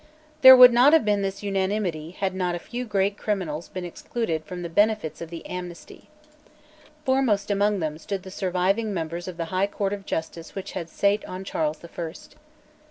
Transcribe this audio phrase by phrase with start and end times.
[0.41, 4.43] There would not have been this unanimity had not a few great criminals been excluded
[4.45, 6.09] from the benefits of the amnesty.
[7.05, 10.89] Foremost among them stood the surviving members of the High Court of Justice which had
[10.89, 12.35] sate on Charles the First.